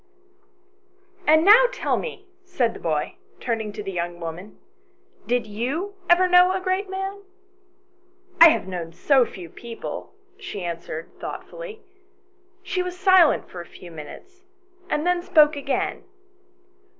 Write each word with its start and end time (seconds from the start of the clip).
II. 0.01 1.27
"AND 1.27 1.45
now 1.45 1.65
tell 1.71 1.95
me," 1.95 2.25
said 2.43 2.73
the 2.73 2.79
boy, 2.79 3.17
turning 3.39 3.71
to 3.71 3.83
the 3.83 3.91
young 3.91 4.19
woman," 4.19 4.57
did 5.31 5.45
you 5.45 5.93
ever 6.09 6.27
know 6.27 6.53
a 6.53 6.59
great 6.59 6.89
man 6.89 7.21
?""I 8.41 8.49
have 8.49 8.67
known 8.67 8.93
so 8.93 9.25
few 9.27 9.47
people," 9.47 10.15
she 10.39 10.63
answered, 10.63 11.11
thoughtfully. 11.19 11.81
She 12.63 12.81
was 12.81 12.97
silent 12.97 13.47
for 13.47 13.61
a 13.61 13.65
few 13.67 13.91
minutes, 13.91 14.43
and 14.89 15.05
then 15.05 15.21
spoke 15.21 15.55
again. 15.55 16.03